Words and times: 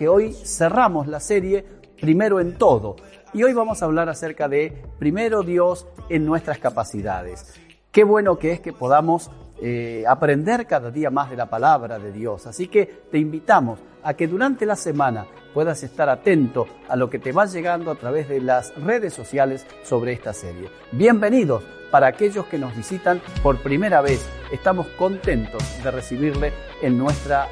que 0.00 0.08
hoy 0.08 0.32
cerramos 0.32 1.08
la 1.08 1.20
serie 1.20 1.62
Primero 2.00 2.40
en 2.40 2.56
Todo. 2.56 2.96
Y 3.34 3.42
hoy 3.42 3.52
vamos 3.52 3.82
a 3.82 3.84
hablar 3.84 4.08
acerca 4.08 4.48
de 4.48 4.72
Primero 4.98 5.42
Dios 5.42 5.86
en 6.08 6.24
nuestras 6.24 6.56
capacidades. 6.56 7.60
Qué 7.92 8.02
bueno 8.02 8.38
que 8.38 8.52
es 8.52 8.60
que 8.60 8.72
podamos 8.72 9.30
eh, 9.60 10.04
aprender 10.08 10.66
cada 10.66 10.90
día 10.90 11.10
más 11.10 11.28
de 11.28 11.36
la 11.36 11.50
palabra 11.50 11.98
de 11.98 12.12
Dios. 12.12 12.46
Así 12.46 12.68
que 12.68 12.86
te 13.10 13.18
invitamos 13.18 13.78
a 14.02 14.14
que 14.14 14.26
durante 14.26 14.64
la 14.64 14.74
semana 14.74 15.26
puedas 15.52 15.82
estar 15.82 16.08
atento 16.08 16.66
a 16.88 16.96
lo 16.96 17.10
que 17.10 17.18
te 17.18 17.32
va 17.32 17.44
llegando 17.44 17.90
a 17.90 17.96
través 17.96 18.26
de 18.26 18.40
las 18.40 18.74
redes 18.76 19.12
sociales 19.12 19.66
sobre 19.82 20.14
esta 20.14 20.32
serie. 20.32 20.70
Bienvenidos 20.92 21.62
para 21.90 22.06
aquellos 22.06 22.46
que 22.46 22.56
nos 22.56 22.74
visitan 22.74 23.20
por 23.42 23.58
primera 23.58 24.00
vez. 24.00 24.26
Estamos 24.50 24.86
contentos 24.96 25.62
de 25.84 25.90
recibirle 25.90 26.54
en 26.80 26.96
nuestra 26.96 27.48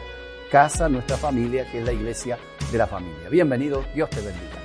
casa, 0.48 0.88
nuestra 0.88 1.16
familia, 1.16 1.70
que 1.70 1.78
es 1.78 1.84
la 1.84 1.92
iglesia 1.92 2.38
de 2.72 2.78
la 2.78 2.86
familia. 2.86 3.28
Bienvenido, 3.30 3.84
Dios 3.94 4.08
te 4.10 4.16
bendiga. 4.16 4.58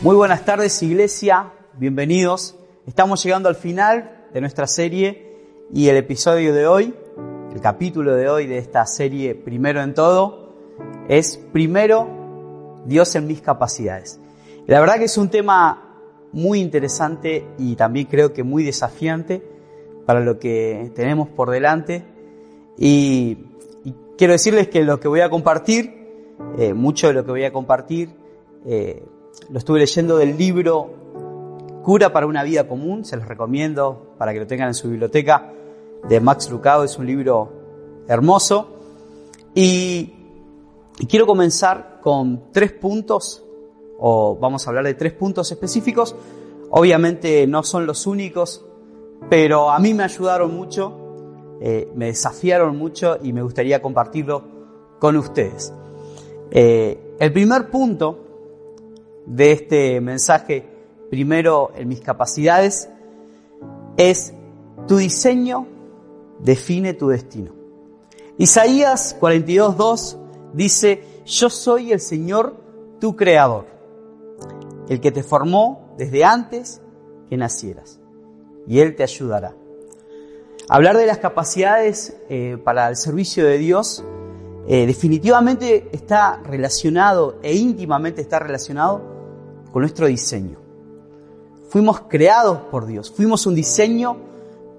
Muy 0.00 0.16
buenas 0.16 0.44
tardes, 0.44 0.82
iglesia, 0.82 1.52
bienvenidos. 1.74 2.56
Estamos 2.86 3.22
llegando 3.22 3.48
al 3.48 3.54
final 3.54 4.26
de 4.32 4.40
nuestra 4.40 4.66
serie 4.66 5.66
y 5.72 5.88
el 5.88 5.96
episodio 5.96 6.52
de 6.52 6.66
hoy, 6.66 6.94
el 7.54 7.60
capítulo 7.60 8.16
de 8.16 8.28
hoy 8.28 8.46
de 8.46 8.58
esta 8.58 8.84
serie 8.84 9.36
Primero 9.36 9.80
en 9.80 9.94
Todo, 9.94 10.54
es 11.08 11.36
Primero 11.52 12.82
Dios 12.84 13.14
en 13.14 13.28
mis 13.28 13.40
capacidades. 13.40 14.18
La 14.66 14.80
verdad 14.80 14.96
que 14.96 15.04
es 15.04 15.16
un 15.18 15.28
tema 15.28 16.00
muy 16.32 16.60
interesante 16.60 17.46
y 17.58 17.76
también 17.76 18.06
creo 18.06 18.32
que 18.32 18.42
muy 18.42 18.64
desafiante 18.64 19.42
para 20.06 20.20
lo 20.20 20.38
que 20.38 20.90
tenemos 20.94 21.28
por 21.28 21.50
delante. 21.50 22.04
Y, 22.78 23.38
quiero 24.16 24.32
decirles 24.32 24.68
que 24.68 24.82
lo 24.84 25.00
que 25.00 25.08
voy 25.08 25.20
a 25.20 25.30
compartir, 25.30 26.36
eh, 26.58 26.74
mucho 26.74 27.08
de 27.08 27.14
lo 27.14 27.24
que 27.24 27.30
voy 27.30 27.44
a 27.44 27.52
compartir, 27.52 28.10
eh, 28.66 29.02
lo 29.50 29.58
estuve 29.58 29.80
leyendo 29.80 30.16
del 30.16 30.36
libro 30.36 30.90
Cura 31.82 32.12
para 32.12 32.26
una 32.26 32.44
vida 32.44 32.68
común, 32.68 33.04
se 33.04 33.16
los 33.16 33.26
recomiendo 33.26 34.14
para 34.16 34.32
que 34.32 34.38
lo 34.38 34.46
tengan 34.46 34.68
en 34.68 34.74
su 34.74 34.88
biblioteca, 34.88 35.52
de 36.08 36.20
Max 36.20 36.48
Lucado, 36.50 36.84
es 36.84 36.96
un 36.96 37.06
libro 37.06 37.52
hermoso. 38.06 38.68
Y 39.54 40.12
quiero 41.08 41.26
comenzar 41.26 41.98
con 42.00 42.52
tres 42.52 42.72
puntos, 42.72 43.42
o 43.98 44.36
vamos 44.36 44.66
a 44.66 44.70
hablar 44.70 44.84
de 44.84 44.94
tres 44.94 45.12
puntos 45.12 45.50
específicos. 45.50 46.14
Obviamente 46.70 47.46
no 47.46 47.62
son 47.62 47.86
los 47.86 48.06
únicos, 48.06 48.64
pero 49.28 49.70
a 49.70 49.78
mí 49.78 49.94
me 49.94 50.04
ayudaron 50.04 50.54
mucho, 50.54 50.92
eh, 51.60 51.90
me 51.94 52.06
desafiaron 52.06 52.76
mucho 52.76 53.18
y 53.22 53.32
me 53.32 53.42
gustaría 53.42 53.80
compartirlo 53.80 54.42
con 54.98 55.16
ustedes. 55.16 55.72
Eh, 56.50 57.16
el 57.18 57.32
primer 57.32 57.70
punto 57.70 58.18
de 59.26 59.52
este 59.52 60.00
mensaje, 60.00 60.66
primero 61.08 61.70
en 61.74 61.88
mis 61.88 62.00
capacidades, 62.00 62.90
es 63.96 64.34
tu 64.86 64.96
diseño 64.96 65.66
define 66.40 66.94
tu 66.94 67.08
destino. 67.08 67.52
Isaías 68.38 69.16
42.2 69.20 70.18
dice, 70.52 71.04
yo 71.24 71.48
soy 71.48 71.92
el 71.92 72.00
Señor 72.00 72.56
tu 73.00 73.16
creador, 73.16 73.66
el 74.88 75.00
que 75.00 75.12
te 75.12 75.22
formó 75.22 75.94
desde 75.96 76.24
antes 76.24 76.80
que 77.30 77.36
nacieras 77.36 78.01
y 78.66 78.80
Él 78.80 78.94
te 78.96 79.02
ayudará. 79.02 79.54
Hablar 80.68 80.96
de 80.96 81.06
las 81.06 81.18
capacidades 81.18 82.16
eh, 82.28 82.56
para 82.62 82.88
el 82.88 82.96
servicio 82.96 83.44
de 83.44 83.58
Dios 83.58 84.04
eh, 84.68 84.86
definitivamente 84.86 85.88
está 85.92 86.40
relacionado 86.44 87.38
e 87.42 87.54
íntimamente 87.54 88.20
está 88.20 88.38
relacionado 88.38 89.02
con 89.72 89.82
nuestro 89.82 90.06
diseño. 90.06 90.58
Fuimos 91.68 92.02
creados 92.02 92.58
por 92.70 92.86
Dios, 92.86 93.10
fuimos 93.10 93.46
un 93.46 93.54
diseño 93.54 94.16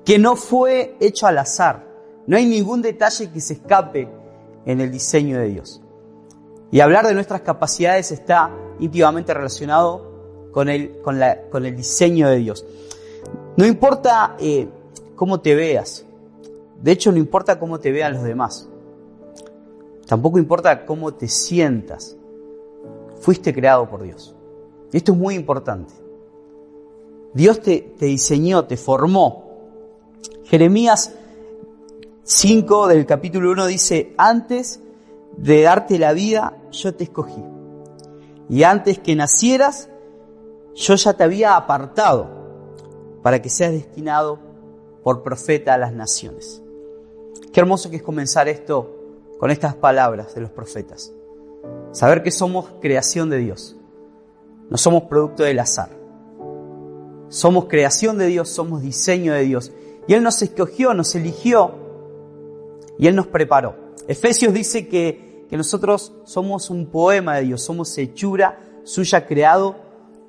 que 0.06 0.20
no 0.20 0.36
fue 0.36 0.96
hecho 1.00 1.28
al 1.28 1.38
azar. 1.38 1.88
No 2.28 2.38
hay 2.38 2.46
ningún 2.46 2.82
detalle 2.82 3.30
que 3.32 3.42
se 3.42 3.54
escape 3.54 4.08
en 4.66 4.80
el 4.80 4.92
diseño 4.92 5.40
de 5.40 5.50
Dios. 5.50 5.82
Y 6.72 6.80
hablar 6.80 7.06
de 7.06 7.14
nuestras 7.14 7.42
capacidades 7.42 8.12
está 8.12 8.52
íntimamente 8.80 9.34
relacionado 9.34 10.50
con 10.52 10.70
el, 10.70 11.02
con 11.02 11.20
la, 11.20 11.42
con 11.50 11.66
el 11.66 11.76
diseño 11.76 12.30
de 12.30 12.38
Dios. 12.38 12.66
No 13.56 13.66
importa 13.66 14.36
eh, 14.40 14.68
cómo 15.16 15.40
te 15.40 15.53
veas. 15.53 16.06
De 16.81 16.91
hecho, 16.91 17.12
no 17.12 17.18
importa 17.18 17.59
cómo 17.59 17.80
te 17.80 17.91
vean 17.91 18.14
los 18.14 18.24
demás. 18.24 18.68
Tampoco 20.08 20.40
importa 20.40 20.86
cómo 20.86 21.14
te 21.14 21.28
sientas. 21.28 22.18
Fuiste 23.22 23.53
creado 23.53 23.88
por 23.90 24.03
Dios. 24.03 24.36
Y 24.91 24.97
esto 24.97 25.12
es 25.12 25.18
muy 25.18 25.36
importante. 25.36 25.94
Dios 27.34 27.62
te, 27.62 27.94
te 27.97 28.08
diseñó, 28.08 28.66
te 28.66 28.75
formó. 28.75 29.44
Jeremías 30.46 31.14
5 32.24 32.88
del 32.88 33.06
capítulo 33.06 33.52
1 33.52 33.68
dice, 33.68 34.14
antes 34.18 34.81
de 35.38 35.62
darte 35.62 36.00
la 36.00 36.14
vida, 36.14 36.58
yo 36.72 36.94
te 36.96 37.06
escogí. 37.06 37.44
Y 38.50 38.64
antes 38.64 39.00
que 39.00 39.16
nacieras, 39.16 39.90
yo 40.75 40.96
ya 40.96 41.14
te 41.14 41.24
había 41.24 41.56
apartado 41.56 42.43
para 43.23 43.41
que 43.41 43.50
seas 43.50 43.72
destinado 43.72 44.38
por 45.01 45.23
profeta 45.23 45.73
a 45.73 45.78
las 45.78 45.94
naciones. 45.94 46.61
Qué 47.51 47.59
hermoso 47.59 47.89
que 47.89 47.95
es 47.95 48.03
comenzar 48.03 48.47
esto 48.47 49.00
con 49.39 49.50
estas 49.50 49.75
palabras 49.75 50.35
de 50.35 50.41
los 50.41 50.51
profetas. 50.51 51.11
Saber 51.91 52.22
que 52.22 52.31
somos 52.31 52.67
creación 52.81 53.29
de 53.29 53.38
Dios. 53.38 53.78
No 54.69 54.78
somos 54.78 55.03
producto 55.03 55.44
del 55.44 55.59
azar. 55.59 55.89
Somos 57.29 57.66
creación 57.66 58.17
de 58.17 58.28
Dios, 58.28 58.50
somos 58.50 58.81
diseño 58.81 59.34
de 59.34 59.41
Dios. 59.44 59.72
Y 60.07 60.13
Él 60.13 60.22
nos 60.22 60.41
escogió, 60.41 60.94
nos 60.94 61.16
eligió 61.16 61.72
y 63.00 63.07
Él 63.07 63.16
nos 63.16 63.28
preparó. 63.28 63.75
Efesios 64.07 64.53
dice 64.53 64.88
que, 64.88 65.45
que 65.50 65.57
nosotros 65.57 66.13
somos 66.25 66.69
un 66.69 66.88
poema 66.88 67.38
de 67.38 67.44
Dios, 67.44 67.63
somos 67.63 67.97
hechura 67.97 68.59
suya 68.84 69.25
creado 69.25 69.78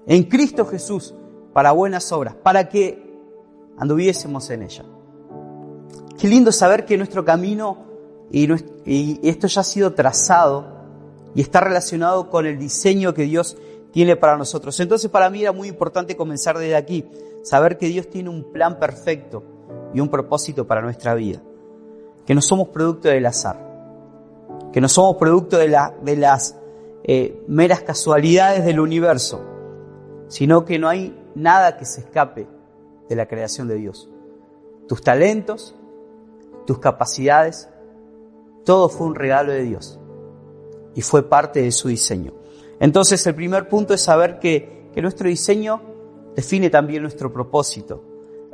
en 0.07 0.23
Cristo 0.25 0.65
Jesús 0.65 1.15
para 1.55 1.73
buenas 1.73 2.11
obras, 2.13 2.35
para 2.35 2.69
que 2.69 3.03
anduviésemos 3.79 4.51
en 4.51 4.63
ella. 4.65 4.85
Qué 6.19 6.29
lindo 6.29 6.53
saber 6.53 6.85
que 6.85 6.99
nuestro 6.99 7.25
camino 7.25 7.79
y, 8.31 8.51
esto 9.29 9.47
ya 9.47 9.61
ha 9.61 9.65
sido 9.65 9.95
trazado 9.95 10.67
y 11.35 11.41
está 11.41 11.61
relacionado 11.61 12.29
con 12.29 12.47
el 12.47 12.59
diseño 12.59 13.15
que 13.15 13.23
Dios 13.23 13.57
tiene 13.93 14.17
para 14.17 14.37
nosotros. 14.37 14.79
Entonces 14.81 15.09
para 15.11 15.31
mí 15.31 15.43
era 15.43 15.53
muy 15.53 15.69
importante 15.69 16.17
comenzar 16.17 16.59
desde 16.59 16.75
aquí, 16.75 17.05
saber 17.43 17.79
que 17.79 17.87
Dios 17.87 18.11
tiene 18.11 18.31
un 18.31 18.51
plan 18.53 18.81
perfecto 18.81 19.45
y 19.95 20.01
un 20.01 20.09
propósito 20.09 20.67
para 20.67 20.83
nuestra 20.83 21.15
vida, 21.15 21.41
que 22.27 22.35
no 22.35 22.43
somos 22.43 22.69
producto 22.69 23.09
del 23.09 23.27
azar, 23.27 23.61
que 24.73 24.81
no 24.81 24.89
somos 24.89 25.17
producto 25.17 25.57
de, 25.57 25.69
las 25.69 26.57
eh, 27.05 27.41
meras 27.47 27.83
casualidades 27.83 28.65
del 28.65 28.81
universo, 28.81 29.41
sino 30.27 30.65
que 30.65 30.81
no 30.81 30.89
hay 30.89 31.15
nada 31.35 31.77
que 31.77 31.85
se 31.85 32.01
escape 32.01 32.47
de 33.09 33.17
la 33.17 33.27
creación 33.27 33.69
de 33.69 33.77
Dios. 33.77 34.09
Tus 34.89 35.03
talentos, 35.03 35.75
tus 36.67 36.79
capacidades, 36.79 37.69
todo 38.65 38.89
fue 38.89 39.07
un 39.07 39.15
regalo 39.15 39.53
de 39.53 39.63
Dios 39.63 39.99
y 40.95 41.03
fue 41.03 41.29
parte 41.29 41.63
de 41.63 41.73
su 41.73 41.89
diseño. 41.89 42.33
Entonces 42.81 43.27
el 43.27 43.35
primer 43.35 43.69
punto 43.69 43.95
es 43.95 44.01
saber 44.01 44.39
que, 44.39 44.91
que 44.93 45.03
nuestro 45.03 45.29
diseño 45.29 45.81
define 46.35 46.71
también 46.71 47.03
nuestro 47.03 47.33
propósito 47.33 48.03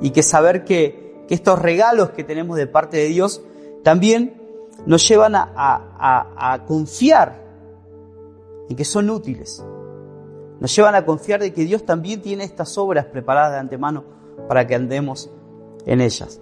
y 0.00 0.10
que 0.10 0.22
saber 0.22 0.64
que, 0.64 1.24
que, 1.28 1.34
estos 1.34 1.58
regalos 1.58 2.10
que 2.10 2.24
tenemos 2.24 2.56
de 2.56 2.66
parte 2.66 2.96
de 2.96 3.06
Dios 3.06 3.42
también 3.82 4.40
nos 4.86 5.06
llevan 5.06 5.34
a, 5.34 5.50
a, 5.54 6.52
a 6.52 6.64
confiar 6.64 7.44
en 8.68 8.76
que 8.76 8.84
son 8.84 9.10
útiles, 9.10 9.64
nos 10.60 10.76
llevan 10.76 10.94
a 10.94 11.06
confiar 11.06 11.40
de 11.40 11.52
que 11.52 11.64
Dios 11.64 11.84
también 11.84 12.20
tiene 12.20 12.44
estas 12.44 12.76
obras 12.76 13.06
preparadas 13.06 13.52
de 13.52 13.58
antemano 13.58 14.04
para 14.46 14.66
que 14.66 14.74
andemos 14.74 15.30
en 15.86 16.02
ellas. 16.02 16.40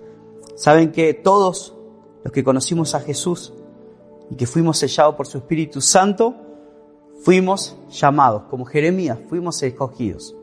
Saben 0.56 0.90
que 0.90 1.14
todos 1.14 1.76
los 2.24 2.32
que 2.32 2.42
conocimos 2.42 2.96
a 2.96 3.00
Jesús 3.00 3.54
y 4.28 4.34
que 4.34 4.46
fuimos 4.46 4.78
sellados 4.78 5.14
por 5.14 5.28
su 5.28 5.38
Espíritu 5.38 5.80
Santo, 5.80 6.34
fuimos 7.22 7.76
llamados, 7.90 8.42
como 8.50 8.64
Jeremías, 8.64 9.18
fuimos 9.28 9.62
escogidos. 9.62 10.34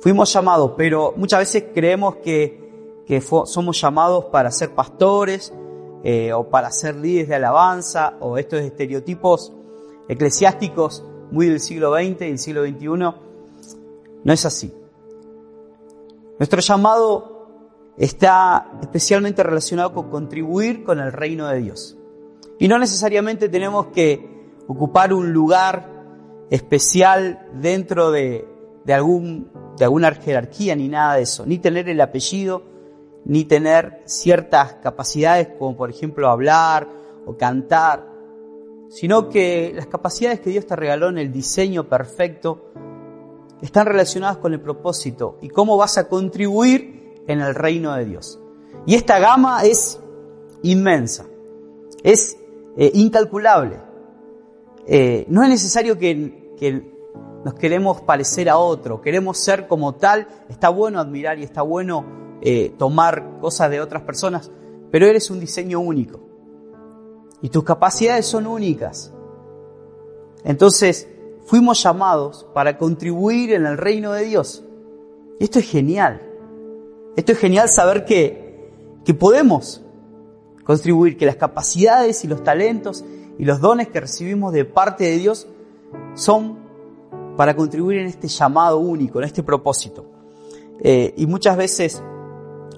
Fuimos 0.00 0.32
llamados, 0.32 0.72
pero 0.76 1.12
muchas 1.16 1.40
veces 1.40 1.64
creemos 1.74 2.16
que, 2.16 3.02
que 3.06 3.20
somos 3.20 3.80
llamados 3.80 4.26
para 4.26 4.50
ser 4.50 4.70
pastores 4.70 5.52
eh, 6.04 6.32
o 6.32 6.48
para 6.48 6.70
ser 6.70 6.96
líderes 6.96 7.28
de 7.28 7.34
alabanza 7.34 8.16
o 8.20 8.38
estos 8.38 8.60
estereotipos 8.60 9.52
eclesiásticos 10.08 11.04
muy 11.30 11.48
del 11.48 11.60
siglo 11.60 11.94
XX 11.94 12.04
y 12.04 12.28
del 12.28 12.38
siglo 12.38 12.64
XXI. 12.64 12.86
No 12.86 14.32
es 14.32 14.44
así. 14.44 14.72
Nuestro 16.38 16.60
llamado 16.60 17.36
está 17.96 18.72
especialmente 18.82 19.42
relacionado 19.42 19.94
con 19.94 20.10
contribuir 20.10 20.84
con 20.84 21.00
el 21.00 21.12
reino 21.12 21.48
de 21.48 21.60
Dios. 21.60 21.96
Y 22.58 22.68
no 22.68 22.78
necesariamente 22.78 23.48
tenemos 23.48 23.86
que 23.88 24.54
ocupar 24.66 25.12
un 25.12 25.32
lugar 25.32 25.96
especial 26.50 27.48
dentro 27.54 28.10
de, 28.10 28.46
algún, 28.88 29.50
de 29.78 29.84
alguna 29.84 30.12
jerarquía 30.12 30.76
ni 30.76 30.88
nada 30.88 31.14
de 31.14 31.22
eso, 31.22 31.44
ni 31.46 31.58
tener 31.58 31.88
el 31.88 32.00
apellido, 32.00 32.62
ni 33.24 33.44
tener 33.44 34.02
ciertas 34.04 34.74
capacidades 34.74 35.48
como 35.58 35.76
por 35.76 35.90
ejemplo 35.90 36.28
hablar 36.28 36.88
o 37.26 37.36
cantar, 37.36 38.06
sino 38.88 39.28
que 39.28 39.72
las 39.74 39.86
capacidades 39.86 40.40
que 40.40 40.50
Dios 40.50 40.66
te 40.66 40.76
regaló 40.76 41.08
en 41.08 41.18
el 41.18 41.32
diseño 41.32 41.88
perfecto 41.88 42.70
están 43.60 43.86
relacionadas 43.86 44.38
con 44.38 44.52
el 44.52 44.60
propósito 44.60 45.38
y 45.40 45.48
cómo 45.48 45.76
vas 45.76 45.98
a 45.98 46.08
contribuir 46.08 47.14
en 47.26 47.40
el 47.40 47.54
reino 47.54 47.94
de 47.94 48.04
Dios. 48.04 48.38
Y 48.86 48.94
esta 48.94 49.18
gama 49.18 49.64
es 49.64 49.98
inmensa, 50.62 51.26
es 52.02 52.36
eh, 52.76 52.90
incalculable. 52.94 53.78
Eh, 54.86 55.26
no 55.28 55.42
es 55.42 55.48
necesario 55.48 55.98
que, 55.98 56.94
nos 57.44 57.54
queremos 57.54 58.00
parecer 58.00 58.48
a 58.48 58.58
otro, 58.58 59.00
queremos 59.00 59.38
ser 59.38 59.68
como 59.68 59.94
tal, 59.94 60.26
está 60.48 60.68
bueno 60.68 60.98
admirar 60.98 61.38
y 61.38 61.44
está 61.44 61.62
bueno 61.62 62.04
eh, 62.40 62.74
tomar 62.76 63.38
cosas 63.40 63.70
de 63.70 63.80
otras 63.80 64.02
personas, 64.02 64.50
pero 64.90 65.06
eres 65.06 65.30
un 65.30 65.38
diseño 65.38 65.78
único 65.78 66.25
y 67.42 67.48
tus 67.48 67.64
capacidades 67.64 68.26
son 68.26 68.46
únicas. 68.46 69.12
Entonces, 70.44 71.08
fuimos 71.46 71.82
llamados 71.82 72.46
para 72.54 72.78
contribuir 72.78 73.52
en 73.52 73.66
el 73.66 73.76
reino 73.78 74.12
de 74.12 74.24
Dios. 74.24 74.64
Y 75.38 75.44
esto 75.44 75.58
es 75.58 75.68
genial. 75.68 76.22
Esto 77.16 77.32
es 77.32 77.38
genial 77.38 77.68
saber 77.68 78.04
que, 78.04 78.70
que 79.04 79.14
podemos 79.14 79.82
contribuir, 80.64 81.16
que 81.16 81.26
las 81.26 81.36
capacidades 81.36 82.24
y 82.24 82.28
los 82.28 82.42
talentos 82.42 83.04
y 83.38 83.44
los 83.44 83.60
dones 83.60 83.88
que 83.88 84.00
recibimos 84.00 84.52
de 84.52 84.64
parte 84.64 85.04
de 85.04 85.18
Dios 85.18 85.46
son 86.14 86.58
para 87.36 87.54
contribuir 87.54 87.98
en 87.98 88.06
este 88.06 88.28
llamado 88.28 88.78
único, 88.78 89.18
en 89.18 89.26
este 89.26 89.42
propósito. 89.42 90.04
Eh, 90.80 91.14
y 91.16 91.26
muchas 91.26 91.56
veces 91.56 92.02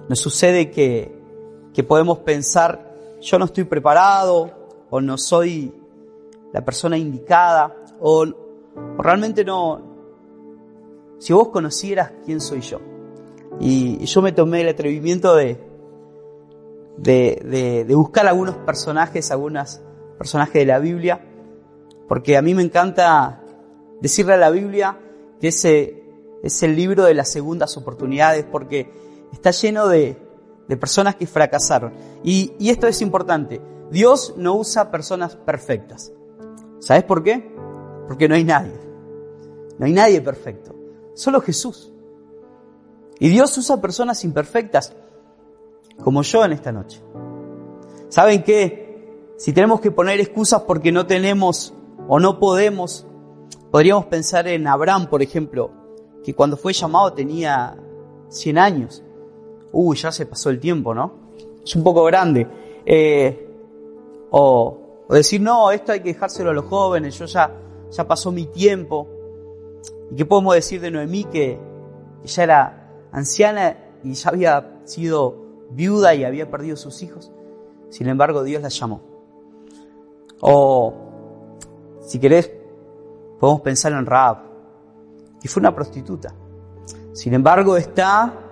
nos 0.07 0.19
sucede 0.19 0.71
que, 0.71 1.17
que 1.73 1.83
podemos 1.83 2.19
pensar, 2.19 2.88
yo 3.21 3.39
no 3.39 3.45
estoy 3.45 3.65
preparado, 3.65 4.51
o 4.89 5.01
no 5.01 5.17
soy 5.17 5.73
la 6.53 6.63
persona 6.63 6.97
indicada, 6.97 7.75
o 7.99 8.25
realmente 8.97 9.43
no, 9.43 9.81
si 11.19 11.33
vos 11.33 11.49
conocieras 11.49 12.13
quién 12.25 12.41
soy 12.41 12.61
yo. 12.61 12.79
Y 13.59 14.05
yo 14.05 14.21
me 14.21 14.31
tomé 14.31 14.61
el 14.61 14.69
atrevimiento 14.69 15.35
de, 15.35 15.59
de, 16.97 17.85
de, 17.85 17.95
buscar 17.95 18.27
algunos 18.27 18.55
personajes, 18.57 19.31
algunos 19.31 19.81
personajes 20.17 20.53
de 20.53 20.65
la 20.65 20.79
Biblia, 20.79 21.25
porque 22.07 22.37
a 22.37 22.41
mí 22.41 22.53
me 22.53 22.63
encanta 22.63 23.43
decirle 24.01 24.33
a 24.33 24.37
la 24.37 24.49
Biblia 24.49 24.97
que 25.39 25.49
ese 25.49 26.03
es 26.41 26.63
el 26.63 26.75
libro 26.75 27.03
de 27.03 27.13
las 27.13 27.29
segundas 27.29 27.75
oportunidades, 27.75 28.45
porque 28.49 28.89
está 29.33 29.51
lleno 29.51 29.87
de, 29.87 30.17
de 30.69 30.77
personas 30.77 31.15
que 31.15 31.27
fracasaron. 31.27 31.91
Y, 32.23 32.69
esto 32.69 32.87
es 32.87 33.01
importante, 33.01 33.59
Dios 33.91 34.35
no 34.37 34.53
usa 34.53 34.91
personas 34.91 35.35
perfectas. 35.35 36.13
¿Sabes 36.79 37.03
por 37.03 37.23
qué? 37.23 37.51
Porque 38.07 38.29
no 38.29 38.35
hay 38.35 38.43
nadie. 38.43 38.79
No 39.79 39.85
hay 39.87 39.93
nadie 39.93 40.21
perfecto. 40.21 40.75
Solo 41.15 41.41
Jesús. 41.41 41.91
Y 43.19 43.29
Dios 43.29 43.57
usa 43.57 43.81
personas 43.81 44.23
imperfectas, 44.23 44.93
como 46.03 46.21
yo 46.21 46.45
en 46.45 46.53
esta 46.53 46.71
noche. 46.71 47.01
¿Saben 48.09 48.43
qué? 48.43 49.33
Si 49.37 49.51
tenemos 49.51 49.81
que 49.81 49.91
poner 49.91 50.19
excusas 50.19 50.61
porque 50.61 50.91
no 50.91 51.07
tenemos 51.07 51.73
o 52.07 52.19
no 52.19 52.39
podemos, 52.39 53.07
podríamos 53.71 54.05
pensar 54.05 54.47
en 54.47 54.67
Abraham, 54.67 55.09
por 55.09 55.23
ejemplo, 55.23 55.71
que 56.23 56.35
cuando 56.35 56.57
fue 56.57 56.73
llamado 56.73 57.13
tenía 57.13 57.75
100 58.29 58.57
años. 58.57 59.03
Uy, 59.71 59.97
ya 59.97 60.11
se 60.11 60.25
pasó 60.25 60.49
el 60.49 60.59
tiempo, 60.59 60.93
¿no? 60.93 61.11
Es 61.63 61.75
un 61.75 61.83
poco 61.83 62.03
grande. 62.03 62.47
Eh, 62.85 63.47
o, 64.31 65.05
decir, 65.09 65.41
no, 65.41 65.71
esto 65.71 65.91
hay 65.91 66.01
que 66.01 66.13
dejárselo 66.13 66.51
a 66.51 66.53
los 66.53 66.65
jóvenes, 66.65 67.17
yo 67.17 67.25
ya 67.25 67.51
ya 67.91 68.07
pasó 68.07 68.31
mi 68.31 68.45
tiempo. 68.45 69.07
¿Y 70.11 70.15
qué 70.15 70.25
podemos 70.25 70.55
decir 70.55 70.81
de 70.81 70.91
Noemí 70.91 71.25
que 71.25 71.59
ella 72.23 72.43
era 72.43 72.91
anciana 73.11 73.77
y 74.03 74.13
ya 74.13 74.29
había 74.29 74.81
sido 74.85 75.35
viuda 75.71 76.15
y 76.15 76.23
había 76.23 76.49
perdido 76.49 76.75
sus 76.75 77.01
hijos? 77.01 77.31
Sin 77.89 78.07
embargo, 78.07 78.43
Dios 78.43 78.61
la 78.61 78.69
llamó. 78.69 79.01
O, 80.41 80.93
si 82.01 82.19
querés, 82.19 82.51
podemos 83.39 83.61
pensar 83.61 83.91
en 83.93 84.05
Raab, 84.05 84.37
que 85.41 85.47
fue 85.47 85.61
una 85.61 85.73
prostituta. 85.73 86.33
Sin 87.13 87.33
embargo, 87.33 87.77
está 87.77 88.48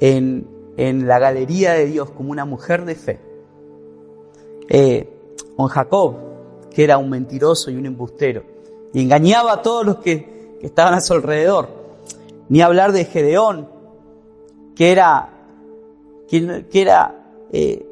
en, 0.00 0.46
en 0.76 1.06
la 1.06 1.18
galería 1.18 1.72
de 1.72 1.86
Dios 1.86 2.10
como 2.10 2.30
una 2.30 2.44
mujer 2.44 2.84
de 2.84 2.94
fe. 2.94 3.20
Eh, 4.68 5.08
Jacob, 5.68 6.14
que 6.70 6.84
era 6.84 6.98
un 6.98 7.10
mentiroso 7.10 7.70
y 7.70 7.76
un 7.76 7.86
embustero 7.86 8.58
y 8.92 9.02
engañaba 9.02 9.54
a 9.54 9.62
todos 9.62 9.84
los 9.84 9.96
que, 9.98 10.38
estaban 10.60 10.94
a 10.94 11.00
su 11.00 11.12
alrededor. 11.12 11.68
Ni 12.48 12.62
hablar 12.62 12.92
de 12.92 13.04
Gedeón, 13.04 13.68
que 14.74 14.90
era, 14.90 15.28
que, 16.28 16.66
era 16.72 17.46
eh, 17.52 17.86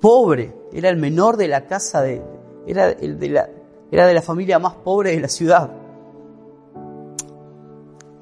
pobre, 0.00 0.54
era 0.72 0.88
el 0.88 0.96
menor 0.96 1.36
de 1.36 1.48
la 1.48 1.66
casa 1.66 2.00
de, 2.00 2.22
era, 2.66 2.90
el 2.90 3.18
de 3.18 3.28
la, 3.28 3.50
era 3.90 4.06
de 4.06 4.14
la 4.14 4.22
familia 4.22 4.58
más 4.58 4.74
pobre 4.74 5.10
de 5.10 5.20
la 5.20 5.28
ciudad. 5.28 5.70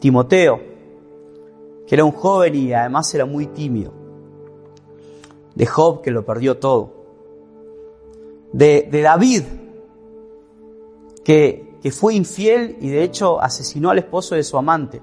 Timoteo, 0.01 0.61
que 1.87 1.95
era 1.95 2.05
un 2.05 2.13
joven 2.13 2.55
y 2.55 2.73
además 2.73 3.15
era 3.15 3.27
muy 3.27 3.47
tímido. 3.47 3.93
De 5.55 5.67
Job, 5.67 6.03
que 6.03 6.11
lo 6.11 6.25
perdió 6.25 6.59
todo. 6.59 6.93
De, 8.53 8.89
de 8.91 9.03
David, 9.03 9.43
que 11.25 11.67
que 11.87 11.93
fue 11.93 12.17
infiel 12.17 12.79
y 12.81 12.89
de 12.89 13.05
hecho 13.05 13.41
asesinó 13.41 13.91
al 13.91 13.99
esposo 13.99 14.35
de 14.35 14.43
su 14.43 14.59
amante, 14.59 15.01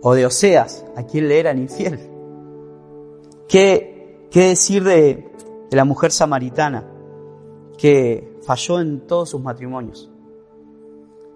o 0.00 0.14
de 0.14 0.24
Oseas, 0.24 0.82
a 0.96 1.02
quien 1.02 1.28
le 1.28 1.38
eran 1.38 1.58
infiel. 1.58 2.00
¿Qué, 3.46 4.26
qué 4.30 4.48
decir 4.48 4.82
de, 4.82 5.30
de 5.70 5.76
la 5.76 5.84
mujer 5.84 6.10
samaritana 6.10 6.90
que 7.76 8.38
falló 8.46 8.80
en 8.80 9.06
todos 9.06 9.28
sus 9.28 9.42
matrimonios? 9.42 10.10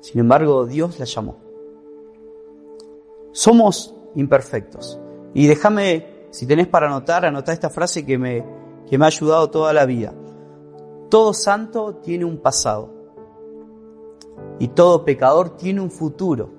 Sin 0.01 0.19
embargo, 0.19 0.65
Dios 0.65 0.99
la 0.99 1.05
llamó. 1.05 1.37
Somos 3.33 3.95
imperfectos. 4.15 5.01
Y 5.35 5.47
déjame, 5.47 6.29
si 6.31 6.47
tenés 6.47 6.67
para 6.67 6.87
anotar, 6.87 7.25
anotar 7.25 7.55
esta 7.55 7.71
frase 7.71 8.05
que 8.05 8.19
me, 8.19 8.45
que 8.89 8.99
me 8.99 9.05
ha 9.05 9.09
ayudado 9.09 9.51
toda 9.51 9.73
la 9.73 9.87
vida. 9.87 10.15
Todo 11.09 11.33
santo 11.33 11.97
tiene 11.97 12.25
un 12.25 12.39
pasado 12.39 12.91
y 14.59 14.69
todo 14.69 15.05
pecador 15.05 15.57
tiene 15.57 15.81
un 15.81 15.91
futuro 15.91 16.51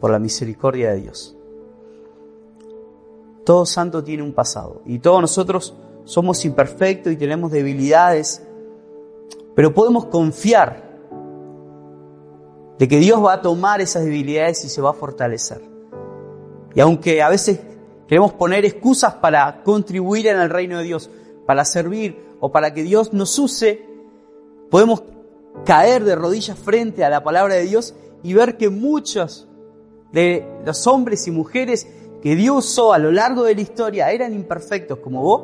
por 0.00 0.10
la 0.10 0.18
misericordia 0.18 0.92
de 0.92 1.00
Dios. 1.02 1.36
Todo 3.44 3.64
santo 3.66 4.02
tiene 4.02 4.22
un 4.22 4.32
pasado 4.32 4.82
y 4.84 4.98
todos 4.98 5.20
nosotros 5.20 5.74
somos 6.04 6.44
imperfectos 6.44 7.12
y 7.12 7.16
tenemos 7.16 7.50
debilidades, 7.50 8.42
pero 9.54 9.72
podemos 9.72 10.06
confiar 10.06 10.86
de 12.78 12.88
que 12.88 12.98
Dios 12.98 13.24
va 13.24 13.34
a 13.34 13.42
tomar 13.42 13.80
esas 13.80 14.04
debilidades 14.04 14.64
y 14.64 14.68
se 14.68 14.80
va 14.80 14.90
a 14.90 14.94
fortalecer. 14.94 15.75
Y 16.76 16.80
aunque 16.80 17.22
a 17.22 17.30
veces 17.30 17.58
queremos 18.06 18.34
poner 18.34 18.66
excusas 18.66 19.14
para 19.14 19.62
contribuir 19.62 20.26
en 20.26 20.38
el 20.38 20.50
reino 20.50 20.76
de 20.76 20.84
Dios, 20.84 21.10
para 21.46 21.64
servir 21.64 22.22
o 22.38 22.52
para 22.52 22.74
que 22.74 22.82
Dios 22.82 23.14
nos 23.14 23.38
use, 23.38 23.82
podemos 24.70 25.02
caer 25.64 26.04
de 26.04 26.14
rodillas 26.14 26.58
frente 26.58 27.02
a 27.02 27.08
la 27.08 27.24
palabra 27.24 27.54
de 27.54 27.62
Dios 27.62 27.94
y 28.22 28.34
ver 28.34 28.58
que 28.58 28.68
muchos 28.68 29.48
de 30.12 30.46
los 30.66 30.86
hombres 30.86 31.26
y 31.26 31.30
mujeres 31.30 31.88
que 32.20 32.36
Dios 32.36 32.66
usó 32.66 32.92
a 32.92 32.98
lo 32.98 33.10
largo 33.10 33.44
de 33.44 33.54
la 33.54 33.62
historia 33.62 34.10
eran 34.10 34.34
imperfectos 34.34 34.98
como 34.98 35.22
vos, 35.22 35.42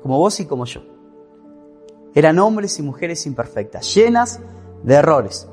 como 0.00 0.16
vos 0.16 0.38
y 0.38 0.46
como 0.46 0.64
yo. 0.64 0.82
Eran 2.14 2.38
hombres 2.38 2.78
y 2.78 2.82
mujeres 2.82 3.26
imperfectas, 3.26 3.92
llenas 3.92 4.38
de 4.84 4.94
errores, 4.94 5.48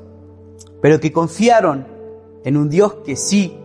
pero 0.80 1.00
que 1.00 1.12
confiaron 1.12 1.84
en 2.44 2.56
un 2.56 2.70
Dios 2.70 2.94
que 3.04 3.16
sí 3.16 3.56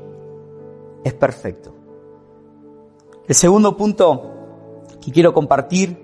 es 1.06 1.14
perfecto. 1.14 1.72
El 3.28 3.36
segundo 3.36 3.78
punto 3.78 4.84
que 5.00 5.12
quiero 5.12 5.34
compartir 5.34 5.98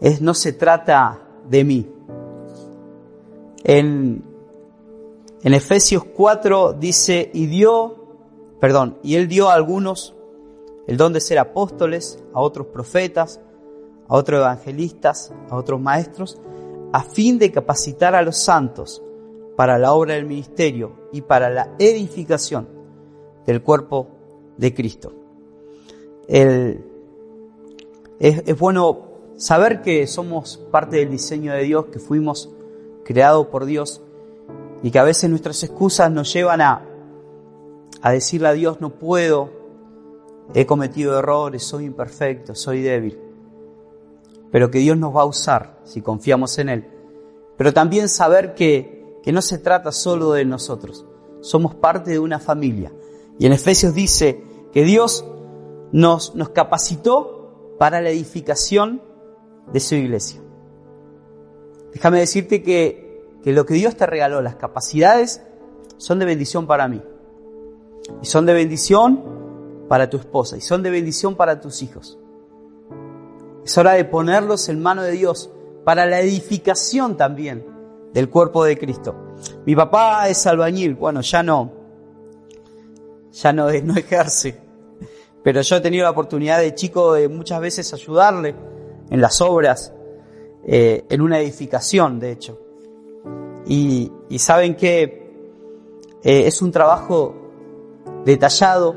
es 0.00 0.20
no 0.20 0.34
se 0.34 0.52
trata 0.52 1.22
de 1.48 1.64
mí. 1.64 1.88
En, 3.62 4.24
en 5.42 5.54
Efesios 5.54 6.04
4 6.04 6.72
dice, 6.72 7.30
y 7.32 7.46
dio, 7.46 8.08
perdón, 8.58 8.98
y 9.04 9.14
él 9.14 9.28
dio 9.28 9.48
a 9.48 9.54
algunos 9.54 10.16
el 10.88 10.96
don 10.96 11.12
de 11.12 11.20
ser 11.20 11.38
apóstoles, 11.38 12.18
a 12.34 12.40
otros 12.40 12.66
profetas, 12.66 13.40
a 14.08 14.16
otros 14.16 14.40
evangelistas, 14.40 15.32
a 15.48 15.56
otros 15.56 15.80
maestros, 15.80 16.36
a 16.92 17.04
fin 17.04 17.38
de 17.38 17.52
capacitar 17.52 18.16
a 18.16 18.22
los 18.22 18.38
santos 18.38 19.04
para 19.56 19.78
la 19.78 19.92
obra 19.92 20.14
del 20.14 20.26
ministerio 20.26 20.94
y 21.12 21.20
para 21.20 21.48
la 21.48 21.76
edificación 21.78 22.79
del 23.50 23.62
cuerpo 23.62 24.08
de 24.56 24.74
Cristo. 24.74 25.12
es, 26.28 26.76
es 28.18 28.58
bueno 28.58 29.10
saber 29.36 29.80
que 29.80 30.06
somos 30.06 30.58
parte 30.70 30.98
del 30.98 31.10
diseño 31.10 31.52
de 31.52 31.62
Dios, 31.62 31.86
que 31.86 31.98
fuimos 31.98 32.50
creados 33.04 33.46
por 33.48 33.64
Dios 33.64 34.02
y 34.82 34.90
que 34.90 34.98
a 34.98 35.02
veces 35.02 35.28
nuestras 35.30 35.62
excusas 35.62 36.10
nos 36.12 36.32
llevan 36.32 36.60
a, 36.60 36.86
a 38.02 38.12
decirle 38.12 38.48
a 38.48 38.52
Dios, 38.52 38.80
no 38.80 38.90
puedo, 38.90 39.50
he 40.54 40.66
cometido 40.66 41.18
errores, 41.18 41.64
soy 41.64 41.86
imperfecto, 41.86 42.54
soy 42.54 42.82
débil. 42.82 43.18
Pero 44.50 44.70
que 44.70 44.78
Dios 44.78 44.96
nos 44.96 45.14
va 45.16 45.22
a 45.22 45.26
usar 45.26 45.80
si 45.84 46.02
confiamos 46.02 46.58
en 46.58 46.68
Él. 46.68 46.86
Pero 47.56 47.72
también 47.72 48.08
saber 48.08 48.54
que, 48.54 49.18
que 49.22 49.32
no 49.32 49.42
se 49.42 49.58
trata 49.58 49.92
solo 49.92 50.32
de 50.32 50.44
nosotros, 50.44 51.06
somos 51.40 51.74
parte 51.74 52.10
de 52.10 52.18
una 52.18 52.38
familia. 52.38 52.92
Y 53.40 53.46
en 53.46 53.54
Efesios 53.54 53.94
dice 53.94 54.44
que 54.70 54.84
Dios 54.84 55.24
nos, 55.92 56.34
nos 56.34 56.50
capacitó 56.50 57.74
para 57.78 58.02
la 58.02 58.10
edificación 58.10 59.00
de 59.72 59.80
su 59.80 59.94
iglesia. 59.94 60.42
Déjame 61.94 62.18
decirte 62.18 62.62
que, 62.62 63.24
que 63.42 63.52
lo 63.54 63.64
que 63.64 63.72
Dios 63.72 63.96
te 63.96 64.04
regaló, 64.04 64.42
las 64.42 64.56
capacidades, 64.56 65.40
son 65.96 66.18
de 66.18 66.26
bendición 66.26 66.66
para 66.66 66.86
mí. 66.86 67.02
Y 68.20 68.26
son 68.26 68.44
de 68.44 68.52
bendición 68.52 69.24
para 69.88 70.10
tu 70.10 70.18
esposa 70.18 70.58
y 70.58 70.60
son 70.60 70.82
de 70.82 70.90
bendición 70.90 71.34
para 71.34 71.62
tus 71.62 71.82
hijos. 71.82 72.18
Es 73.64 73.78
hora 73.78 73.92
de 73.92 74.04
ponerlos 74.04 74.68
en 74.68 74.82
mano 74.82 75.02
de 75.02 75.12
Dios 75.12 75.50
para 75.86 76.04
la 76.04 76.20
edificación 76.20 77.16
también 77.16 77.64
del 78.12 78.28
cuerpo 78.28 78.64
de 78.64 78.76
Cristo. 78.76 79.14
Mi 79.64 79.74
papá 79.74 80.28
es 80.28 80.46
albañil, 80.46 80.94
bueno, 80.94 81.22
ya 81.22 81.42
no, 81.42 81.79
ya 83.32 83.52
no, 83.52 83.70
no 83.70 83.94
ejerce, 83.96 84.58
pero 85.42 85.62
yo 85.62 85.76
he 85.76 85.80
tenido 85.80 86.04
la 86.04 86.10
oportunidad 86.10 86.60
de 86.60 86.74
chico 86.74 87.14
de 87.14 87.28
muchas 87.28 87.60
veces 87.60 87.92
ayudarle 87.94 88.54
en 89.10 89.20
las 89.20 89.40
obras, 89.40 89.92
eh, 90.64 91.04
en 91.08 91.20
una 91.20 91.40
edificación, 91.40 92.20
de 92.20 92.32
hecho. 92.32 92.58
Y, 93.66 94.10
saben 94.38 94.74
que 94.74 95.32
eh, 96.22 96.46
es 96.46 96.62
un 96.62 96.70
trabajo 96.70 97.34
detallado, 98.24 98.94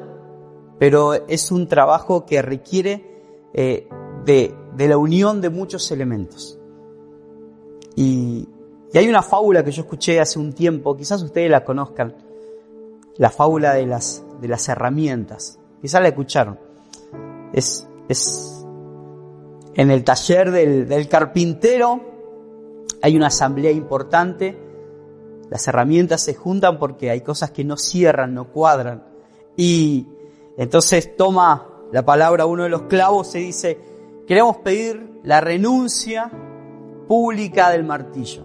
pero 0.79 1.13
es 1.27 1.51
un 1.51 1.67
trabajo 1.67 2.25
que 2.25 2.41
requiere 2.41 3.21
eh, 3.53 3.87
de, 4.25 4.53
la 4.77 4.97
unión 4.97 5.41
de 5.41 5.49
muchos 5.49 5.91
elementos. 5.91 6.59
Y, 7.95 8.47
hay 8.93 9.07
una 9.07 9.23
fábula 9.23 9.63
que 9.63 9.71
yo 9.71 9.81
escuché 9.81 10.19
hace 10.19 10.37
un 10.37 10.53
tiempo, 10.53 10.95
quizás 10.95 11.23
ustedes 11.23 11.49
la 11.49 11.65
conozcan, 11.65 12.15
la 13.17 13.31
fábula 13.31 13.73
de 13.73 13.87
las, 13.87 14.22
de 14.43 14.49
las 14.49 14.67
herramientas, 14.67 15.57
quizás 15.81 16.01
la 16.01 16.09
escucharon. 16.09 16.59
Es, 17.53 17.87
es 18.09 18.65
en 19.73 19.89
el 19.89 20.03
taller 20.03 20.51
del, 20.51 20.85
del 20.85 21.07
carpintero, 21.07 22.01
hay 23.01 23.15
una 23.15 23.27
asamblea 23.27 23.71
importante, 23.71 24.57
las 25.49 25.65
herramientas 25.67 26.21
se 26.21 26.35
juntan 26.35 26.77
porque 26.77 27.09
hay 27.09 27.21
cosas 27.21 27.51
que 27.51 27.63
no 27.63 27.77
cierran, 27.77 28.33
no 28.33 28.51
cuadran. 28.51 29.05
Y 29.55 30.07
entonces 30.57 31.15
toma 31.15 31.69
la 31.93 32.03
palabra 32.03 32.45
uno 32.45 32.63
de 32.63 32.69
los 32.69 32.83
clavos 32.83 33.33
y 33.35 33.39
dice, 33.39 33.79
queremos 34.27 34.57
pedir 34.57 35.21
la 35.23 35.39
renuncia 35.39 36.29
pública 37.07 37.69
del 37.69 37.85
martillo. 37.85 38.43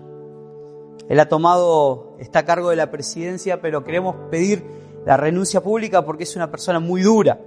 Él 1.09 1.19
ha 1.19 1.29
tomado, 1.29 2.15
está 2.21 2.41
a 2.41 2.45
cargo 2.45 2.71
de 2.71 2.77
la 2.77 2.91
presidencia, 2.91 3.61
pero 3.61 3.83
queremos 3.83 4.15
pedir 4.31 4.78
la 5.09 5.17
renuncia 5.17 5.63
pública 5.63 6.05
porque 6.05 6.25
es 6.25 6.37
una 6.37 6.51
persona 6.51 6.81
muy 6.81 7.01
dura. 7.01 7.41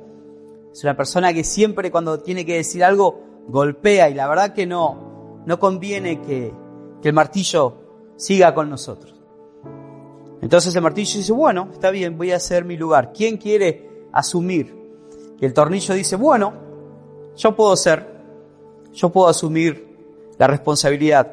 Es 0.74 0.84
una 0.84 0.98
persona 0.98 1.32
que 1.32 1.44
siempre 1.44 1.92
cuando 1.92 2.20
tiene 2.20 2.44
que 2.44 2.56
decir 2.56 2.84
algo 2.84 3.20
golpea 3.48 4.10
y 4.10 4.16
la 4.16 4.28
verdad 4.28 4.52
que 4.52 4.66
no, 4.66 5.44
no 5.46 5.60
conviene 5.60 6.20
que, 6.22 6.52
el 7.04 7.14
martillo 7.14 7.76
siga 8.16 8.56
con 8.56 8.68
nosotros. 8.68 9.14
Entonces 10.42 10.76
el 10.76 10.82
martillo 10.82 11.20
dice, 11.20 11.32
bueno, 11.34 11.70
está 11.72 11.92
bien, 11.92 12.18
voy 12.18 12.32
a 12.32 12.38
hacer 12.38 12.66
mi 12.66 12.78
lugar. 12.78 13.14
¿Quién 13.14 13.38
quiere 13.38 14.08
asumir. 14.12 14.76
Y 15.40 15.46
el 15.46 15.54
tornillo 15.54 15.94
dice, 15.94 16.16
bueno, 16.16 16.54
yo 17.38 17.56
puedo 17.56 17.76
ser, 17.76 18.24
yo 18.92 19.12
puedo 19.12 19.28
asumir 19.28 20.00
la 20.40 20.48
responsabilidad. 20.48 21.32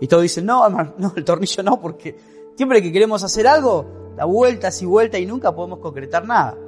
Y 0.00 0.08
todos 0.08 0.24
dicen, 0.24 0.44
no, 0.44 0.68
no, 0.98 1.12
el 1.14 1.24
tornillo 1.24 1.62
no, 1.62 1.80
porque 1.80 2.16
siempre 2.56 2.82
que 2.82 2.90
queremos 2.90 3.22
hacer 3.22 3.46
algo, 3.46 3.97
da 4.18 4.24
vueltas 4.24 4.82
y 4.82 4.86
vueltas 4.86 5.20
y 5.20 5.26
nunca 5.26 5.54
podemos 5.54 5.78
concretar 5.78 6.26
nada. 6.26 6.58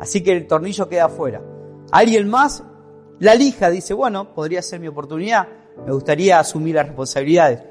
Así 0.00 0.20
que 0.20 0.32
el 0.32 0.48
tornillo 0.48 0.88
queda 0.88 1.04
afuera. 1.04 1.40
Alguien 1.92 2.28
más, 2.28 2.64
la 3.20 3.36
lija, 3.36 3.70
dice, 3.70 3.94
bueno, 3.94 4.34
podría 4.34 4.62
ser 4.62 4.80
mi 4.80 4.88
oportunidad, 4.88 5.46
me 5.86 5.92
gustaría 5.92 6.40
asumir 6.40 6.74
las 6.74 6.88
responsabilidades. 6.88 7.62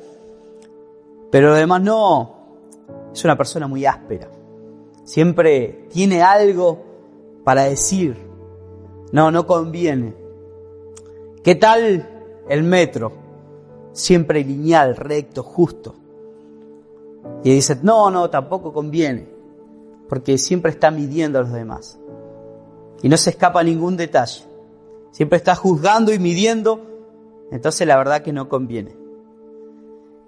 Pero 1.29 1.53
además 1.53 1.81
no, 1.81 2.37
es 3.11 3.21
una 3.25 3.37
persona 3.37 3.67
muy 3.67 3.85
áspera. 3.85 4.29
Siempre 5.03 5.87
tiene 5.91 6.21
algo 6.21 6.85
para 7.43 7.63
decir, 7.63 8.15
no, 9.11 9.29
no 9.29 9.45
conviene. 9.45 10.15
¿Qué 11.43 11.55
tal 11.55 12.31
el 12.47 12.63
metro? 12.63 13.11
Siempre 13.91 14.41
lineal, 14.41 14.95
recto, 14.95 15.43
justo. 15.43 15.95
Y 17.43 17.51
dice, 17.51 17.77
no, 17.81 18.09
no, 18.11 18.29
tampoco 18.29 18.73
conviene, 18.73 19.29
porque 20.09 20.37
siempre 20.37 20.71
está 20.71 20.91
midiendo 20.91 21.39
a 21.39 21.41
los 21.43 21.53
demás. 21.53 21.99
Y 23.01 23.09
no 23.09 23.17
se 23.17 23.29
escapa 23.29 23.63
ningún 23.63 23.95
detalle. 23.95 24.43
Siempre 25.11 25.37
está 25.37 25.55
juzgando 25.55 26.13
y 26.13 26.19
midiendo, 26.19 26.81
entonces 27.51 27.87
la 27.87 27.97
verdad 27.97 28.21
que 28.21 28.33
no 28.33 28.49
conviene. 28.49 28.95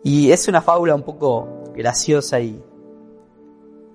Y 0.03 0.31
es 0.31 0.47
una 0.47 0.61
fábula 0.61 0.95
un 0.95 1.03
poco 1.03 1.63
graciosa 1.75 2.39
y 2.39 2.63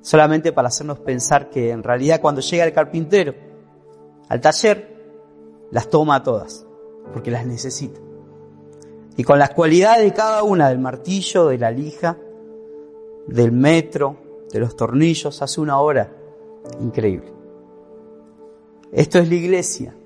solamente 0.02 0.52
para 0.52 0.68
hacernos 0.68 1.00
pensar 1.00 1.48
que 1.48 1.70
en 1.70 1.82
realidad 1.82 2.20
cuando 2.20 2.42
llega 2.42 2.64
el 2.64 2.72
carpintero 2.72 3.34
al 4.28 4.40
taller, 4.40 4.94
las 5.70 5.88
toma 5.88 6.22
todas, 6.22 6.66
porque 7.12 7.30
las 7.30 7.46
necesita. 7.46 8.00
Y 9.16 9.24
con 9.24 9.38
las 9.38 9.50
cualidades 9.50 10.04
de 10.04 10.12
cada 10.12 10.42
una, 10.42 10.68
del 10.68 10.78
martillo, 10.78 11.46
de 11.46 11.58
la 11.58 11.70
lija, 11.70 12.18
del 13.26 13.52
metro, 13.52 14.16
de 14.50 14.60
los 14.60 14.76
tornillos, 14.76 15.42
hace 15.42 15.60
una 15.60 15.78
obra 15.80 16.12
increíble. 16.80 17.32
Esto 18.92 19.18
es 19.18 19.28
la 19.28 19.34
iglesia. 19.34 19.96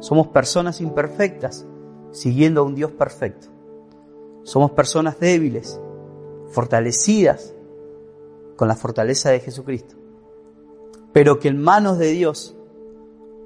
Somos 0.00 0.28
personas 0.28 0.80
imperfectas, 0.80 1.66
siguiendo 2.12 2.60
a 2.60 2.64
un 2.64 2.74
Dios 2.74 2.92
perfecto. 2.92 3.48
Somos 4.44 4.70
personas 4.70 5.18
débiles, 5.18 5.80
fortalecidas 6.50 7.54
con 8.56 8.68
la 8.68 8.76
fortaleza 8.76 9.30
de 9.30 9.40
Jesucristo. 9.40 9.96
Pero 11.12 11.38
que 11.38 11.48
en 11.48 11.60
manos 11.60 11.98
de 11.98 12.08
Dios 12.12 12.56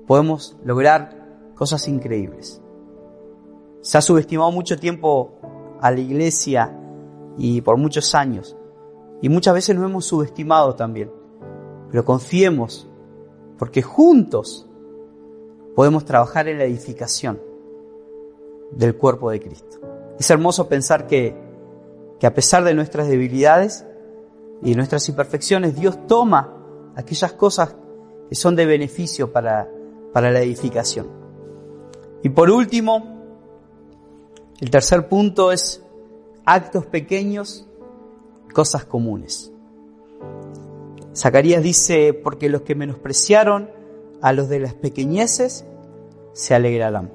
podemos 0.07 0.57
lograr 0.65 1.53
cosas 1.55 1.89
increíbles. 1.89 2.61
Se 3.81 3.99
ha 3.99 4.03
subestimado 4.03 4.53
mucho 4.53 4.79
tiempo 4.79 5.39
a 5.81 5.91
la 5.91 6.01
iglesia 6.01 6.79
y 7.39 7.61
por 7.63 7.77
muchos 7.77 8.15
años. 8.15 8.57
Y 9.23 9.29
muchas 9.29 9.55
veces 9.55 9.75
nos 9.75 9.89
hemos 9.89 10.05
subestimado 10.05 10.75
también. 10.75 11.11
Pero 11.91 12.05
confiemos, 12.05 12.89
porque 13.59 13.81
juntos 13.81 14.69
podemos 15.75 16.05
trabajar 16.05 16.49
en 16.49 16.59
la 16.59 16.65
edificación 16.65 17.41
del 18.73 18.97
cuerpo 18.97 19.31
de 19.31 19.41
Cristo. 19.41 19.79
Es 20.19 20.31
hermoso 20.31 20.69
pensar 20.69 21.07
que, 21.07 21.35
que 22.19 22.27
a 22.27 22.35
pesar 22.35 22.65
de 22.65 22.75
nuestras 22.75 23.09
debilidades, 23.09 23.87
y 24.63 24.75
nuestras 24.75 25.09
imperfecciones, 25.09 25.75
Dios 25.75 26.07
toma 26.07 26.57
aquellas 26.95 27.33
cosas 27.33 27.75
que 28.29 28.35
son 28.35 28.55
de 28.55 28.65
beneficio 28.65 29.33
para, 29.33 29.69
para 30.13 30.31
la 30.31 30.41
edificación. 30.41 31.09
Y 32.23 32.29
por 32.29 32.51
último, 32.51 33.23
el 34.61 34.71
tercer 34.71 35.09
punto 35.09 35.51
es 35.51 35.83
actos 36.45 36.87
pequeños, 36.87 37.69
cosas 38.53 38.85
comunes. 38.85 39.53
Zacarías 41.15 41.63
dice, 41.63 42.15
porque 42.15 42.49
los 42.49 42.63
que 42.63 42.75
menospreciaron 42.75 43.71
a 44.21 44.33
los 44.33 44.49
de 44.49 44.61
las 44.61 44.75
pequeñeces 44.75 45.65
se 46.33 46.55
alegrarán. 46.55 47.13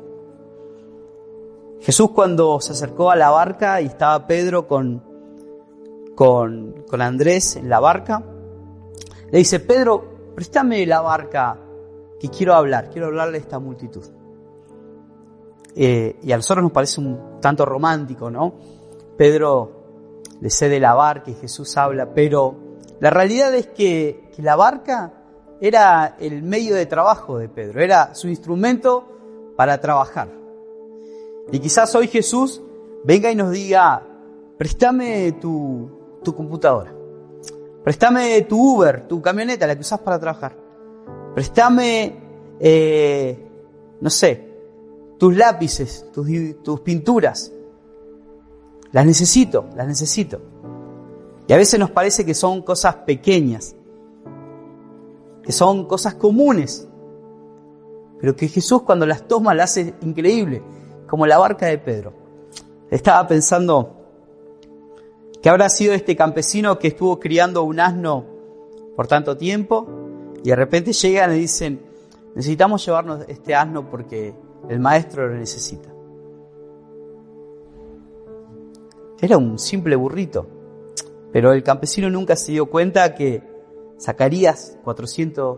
Jesús 1.82 2.12
cuando 2.12 2.60
se 2.60 2.74
acercó 2.74 3.12
a 3.12 3.16
la 3.16 3.30
barca 3.30 3.82
y 3.82 3.86
estaba 3.86 4.28
Pedro 4.28 4.68
con, 4.68 5.04
con, 6.16 6.84
con 6.88 7.02
Andrés 7.02 7.56
en 7.56 7.70
la 7.70 7.80
barca, 7.80 8.24
le 9.32 9.38
dice, 9.38 9.60
Pedro, 9.60 10.34
préstame 10.36 10.86
la 10.86 11.02
barca 11.02 11.58
que 12.20 12.30
quiero 12.30 12.56
hablar, 12.56 12.90
quiero 12.90 13.08
hablarle 13.08 13.38
a 13.38 13.42
esta 13.42 13.60
multitud. 13.60 14.04
Eh, 15.76 16.20
y 16.24 16.32
a 16.32 16.38
nosotros 16.38 16.64
nos 16.64 16.72
parece 16.72 17.00
un 17.00 17.40
tanto 17.40 17.66
romántico, 17.66 18.32
¿no? 18.32 18.54
Pedro 19.16 19.77
le 20.40 20.50
cede 20.50 20.80
la 20.80 20.94
barca 20.94 21.32
y 21.32 21.36
Jesús 21.36 21.78
habla, 21.78 22.14
pero 22.14 22.56
la 23.00 23.10
realidad 23.10 23.54
es 23.54 23.68
que, 23.68 24.30
que 24.36 24.42
la 24.42 24.56
barca 24.56 25.14
era 25.60 26.16
el 26.20 26.44
medio 26.44 26.76
de 26.76 26.86
trabajo 26.86 27.38
de 27.38 27.50
Pedro, 27.50 27.82
era 27.82 28.14
su 28.14 28.28
instrumento 28.28 29.54
para 29.56 29.80
trabajar. 29.80 30.30
Y 31.52 31.60
quizás 31.60 31.94
hoy 31.96 32.08
Jesús 32.08 32.62
venga 33.04 33.32
y 33.32 33.36
nos 33.36 33.52
diga, 33.52 34.04
préstame 34.58 35.34
tu, 35.34 36.20
tu 36.24 36.36
computadora, 36.36 36.94
préstame 37.84 38.42
tu 38.44 38.76
Uber, 38.76 39.08
tu 39.08 39.22
camioneta, 39.22 39.66
la 39.66 39.76
que 39.76 39.82
usas 39.82 40.00
para 40.00 40.20
trabajar, 40.20 40.56
préstame, 41.34 42.20
eh, 42.60 43.48
no 44.02 44.10
sé, 44.10 44.48
tus 45.18 45.36
lápices, 45.36 46.06
tus, 46.14 46.28
tus 46.64 46.82
pinturas. 46.82 47.52
Las 48.92 49.06
necesito, 49.06 49.66
las 49.76 49.88
necesito. 49.88 50.42
Y 51.48 51.54
a 51.54 51.58
veces 51.58 51.80
nos 51.80 51.92
parece 51.92 52.26
que 52.26 52.34
son 52.34 52.62
cosas 52.62 52.96
pequeñas, 52.96 53.76
que 55.44 55.52
son 55.52 55.86
cosas 55.86 56.16
comunes, 56.16 56.88
pero 58.20 58.36
que 58.36 58.48
Jesús 58.48 58.82
cuando 58.82 59.06
las 59.06 59.28
toma 59.28 59.54
las 59.54 59.72
hace 59.72 59.94
increíble, 60.02 60.62
como 61.08 61.26
la 61.26 61.38
barca 61.38 61.68
de 61.68 61.78
Pedro. 61.78 62.14
Estaba 62.92 63.28
pensando 63.28 63.98
que 65.42 65.50
habrá 65.50 65.70
sido 65.70 65.94
este 65.94 66.16
campesino 66.16 66.80
que 66.80 66.90
estuvo 66.90 67.20
criando 67.20 67.64
un 67.64 67.80
asno 67.80 68.26
por 68.96 69.08
tanto 69.08 69.38
tiempo 69.38 69.88
y 70.44 70.50
de 70.50 70.56
repente 70.56 70.92
llegan 70.92 71.34
y 71.34 71.40
dicen, 71.40 71.82
necesitamos 72.36 72.86
llevarnos 72.86 73.26
este 73.28 73.56
asno 73.56 73.90
porque 73.90 74.34
el 74.68 74.80
maestro 74.80 75.28
lo 75.28 75.36
necesita. 75.36 75.90
Era 79.20 79.38
un 79.38 79.58
simple 79.58 79.96
burrito, 79.96 80.46
pero 81.32 81.52
el 81.54 81.64
campesino 81.64 82.10
nunca 82.10 82.36
se 82.36 82.52
dio 82.52 82.68
cuenta 82.68 83.16
que 83.16 83.42
Zacarías, 84.00 84.78
400 84.84 85.58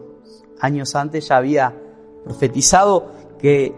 años 0.60 0.96
antes, 0.96 1.28
ya 1.28 1.38
había 1.38 1.76
profetizado 2.24 3.12
que, 3.38 3.76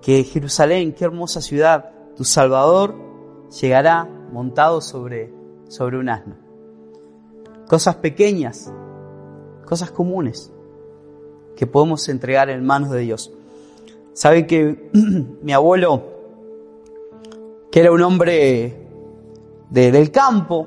que 0.00 0.22
Jerusalén, 0.22 0.92
qué 0.92 1.04
hermosa 1.04 1.40
ciudad, 1.40 1.90
tu 2.16 2.24
Salvador 2.24 2.94
llegará 3.60 4.04
montado 4.04 4.80
sobre, 4.80 5.32
sobre 5.68 5.98
un 5.98 6.08
asno. 6.08 6.36
Cosas 7.68 7.96
pequeñas, 7.96 8.72
cosas 9.64 9.90
comunes 9.90 10.52
que 11.56 11.66
podemos 11.66 12.08
entregar 12.08 12.50
en 12.50 12.64
manos 12.64 12.90
de 12.90 13.00
Dios. 13.00 13.32
Saben 14.12 14.46
que 14.46 14.90
mi 15.42 15.52
abuelo, 15.52 16.02
que 17.70 17.80
era 17.80 17.90
un 17.90 18.02
hombre 18.02 18.77
del 19.70 20.10
campo, 20.10 20.66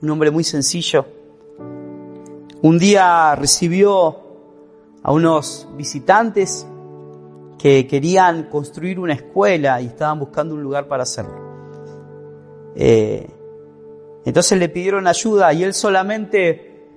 un 0.00 0.10
hombre 0.10 0.30
muy 0.30 0.44
sencillo, 0.44 1.06
un 2.62 2.78
día 2.78 3.34
recibió 3.34 4.16
a 5.02 5.12
unos 5.12 5.68
visitantes 5.76 6.66
que 7.58 7.86
querían 7.86 8.44
construir 8.44 8.98
una 8.98 9.12
escuela 9.12 9.80
y 9.80 9.86
estaban 9.86 10.18
buscando 10.18 10.54
un 10.54 10.62
lugar 10.62 10.88
para 10.88 11.02
hacerlo. 11.02 11.34
Eh, 12.74 13.28
entonces 14.24 14.58
le 14.58 14.70
pidieron 14.70 15.06
ayuda 15.06 15.52
y 15.52 15.62
él 15.62 15.74
solamente 15.74 16.88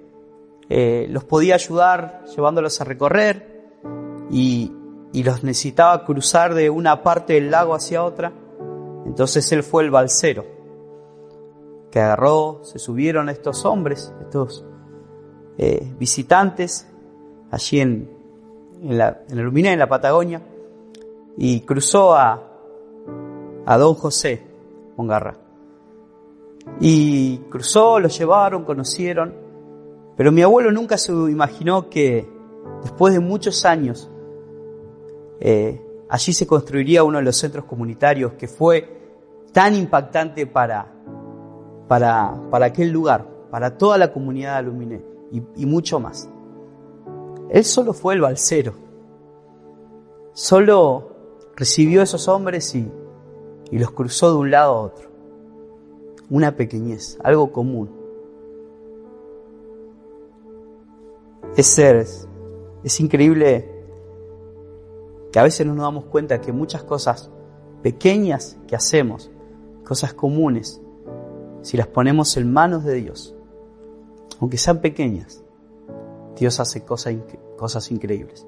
eh, 0.69 1.08
los 1.10 1.25
podía 1.25 1.56
ayudar 1.56 2.23
llevándolos 2.34 2.80
a 2.80 2.86
recorrer 2.86 3.65
y, 4.32 4.71
y 5.12 5.23
los 5.23 5.43
necesitaba 5.43 6.06
cruzar 6.06 6.54
de 6.54 6.69
una 6.69 7.04
parte 7.04 7.34
del 7.34 7.52
lago 7.52 7.75
hacia 7.75 8.04
otra. 8.04 8.32
Entonces 9.06 9.52
él 9.52 9.63
fue 9.63 9.84
el 9.84 9.91
balsero 9.91 10.57
que 11.91 12.00
agarró, 12.00 12.62
se 12.63 12.80
subieron 12.80 13.30
estos 13.30 13.65
hombres, 13.65 14.13
estos 14.21 14.65
eh, 15.58 15.93
visitantes 15.97 16.88
allí 17.52 17.80
en, 17.80 18.10
en, 18.82 18.97
la, 18.97 19.21
en 19.30 19.39
el 19.39 19.65
en 19.65 19.80
la 19.80 19.88
Patagonia, 19.88 20.41
y 21.38 21.62
cruzó 21.62 22.15
a, 22.15 22.43
a 23.65 23.78
don 23.78 23.93
José 23.95 24.41
Mongarra. 24.95 25.38
Y 26.80 27.38
cruzó, 27.50 28.00
lo 28.00 28.10
llevaron, 28.10 28.65
conocieron, 28.65 29.34
pero 30.17 30.32
mi 30.32 30.41
abuelo 30.41 30.71
nunca 30.71 30.97
se 30.97 31.12
imaginó 31.12 31.89
que 31.89 32.28
después 32.82 33.13
de 33.13 33.19
muchos 33.19 33.65
años 33.65 34.10
eh, 35.39 35.82
allí 36.10 36.34
se 36.34 36.47
construiría 36.47 37.04
uno 37.04 37.19
de 37.19 37.23
los 37.23 37.38
centros 37.38 37.65
comunitarios 37.65 38.34
que 38.34 38.47
fue 38.47 38.97
tan 39.54 39.76
impactante 39.76 40.45
para, 40.47 40.93
para, 41.88 42.36
para 42.50 42.67
aquel 42.67 42.91
lugar, 42.91 43.28
para 43.50 43.78
toda 43.78 43.97
la 43.97 44.12
comunidad 44.12 44.54
de 44.54 44.58
Aluminé 44.58 45.02
y, 45.32 45.65
mucho 45.65 46.00
más. 46.00 46.30
Él 47.50 47.63
solo 47.63 47.93
fue 47.93 48.13
el 48.13 48.21
balsero. 48.21 48.73
Solo 50.34 51.12
recibió 51.56 52.02
a 52.02 52.04
esos 52.04 52.28
hombres 52.28 52.73
y, 52.76 52.91
y 53.71 53.80
los 53.80 53.91
cruzó 53.91 54.32
de 54.32 54.38
un 54.38 54.52
lado 54.52 54.73
a 54.73 54.82
otro. 54.82 55.10
Una 56.30 56.56
pequeñez, 56.56 57.17
algo 57.23 57.52
común. 57.52 57.89
Es 61.56 61.67
ser, 61.67 62.06
es 62.84 63.00
increíble 63.00 63.73
que 65.32 65.39
a 65.39 65.43
veces 65.43 65.65
no 65.65 65.73
nos 65.73 65.84
damos 65.84 66.06
cuenta 66.06 66.39
que 66.41 66.52
muchas 66.52 66.84
cosas 66.84 67.32
pequeñas 67.82 68.58
que 68.67 68.76
hacemos, 68.76 69.32
cosas 69.84 70.13
comunes, 70.13 70.82
si 71.67 71.75
las 71.75 71.88
ponemos 71.88 72.38
en 72.38 72.53
manos 72.53 72.86
de 72.86 72.93
Dios, 72.93 73.36
aunque 74.39 74.58
sean 74.58 74.80
pequeñas, 74.80 75.43
Dios 76.38 76.62
hace 76.62 76.86
cosas, 76.86 77.15
cosas 77.58 77.91
increíbles. 77.91 78.47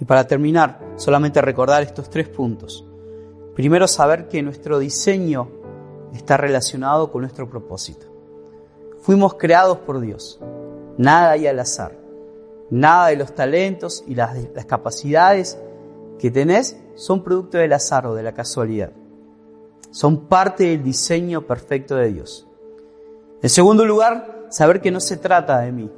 Y 0.00 0.06
para 0.06 0.26
terminar, 0.26 0.80
solamente 0.96 1.42
recordar 1.42 1.82
estos 1.82 2.08
tres 2.08 2.26
puntos. 2.30 2.86
Primero, 3.54 3.86
saber 3.86 4.28
que 4.28 4.42
nuestro 4.42 4.78
diseño 4.78 5.50
está 6.14 6.38
relacionado 6.38 7.12
con 7.12 7.20
nuestro 7.20 7.50
propósito. 7.50 8.06
Fuimos 9.00 9.34
creados 9.34 9.76
por 9.76 10.00
Dios. 10.00 10.40
Nada 10.96 11.32
hay 11.32 11.46
al 11.46 11.58
azar. 11.60 11.98
Nada 12.70 13.08
de 13.08 13.16
los 13.16 13.34
talentos 13.34 14.02
y 14.06 14.14
las, 14.14 14.38
las 14.54 14.64
capacidades 14.64 15.58
que 16.18 16.30
tenés 16.30 16.78
son 16.94 17.22
producto 17.22 17.58
del 17.58 17.74
azar 17.74 18.06
o 18.06 18.14
de 18.14 18.22
la 18.22 18.32
casualidad. 18.32 18.94
Son 19.94 20.26
parte 20.26 20.64
del 20.64 20.82
diseño 20.82 21.42
perfecto 21.42 21.94
de 21.94 22.12
Dios. 22.12 22.48
En 23.40 23.48
segundo 23.48 23.84
lugar, 23.84 24.48
saber 24.50 24.80
que 24.80 24.90
no 24.90 24.98
se 24.98 25.16
trata 25.16 25.60
de 25.60 25.70
mí. 25.70 25.88